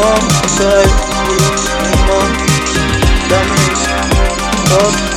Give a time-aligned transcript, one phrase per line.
[0.00, 0.92] home, side,
[1.28, 1.36] you
[2.08, 2.24] know,
[3.28, 3.82] that means,
[4.72, 5.09] uh,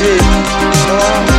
[0.00, 0.20] music.
[0.22, 1.37] Oh.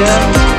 [0.00, 0.49] Yeah.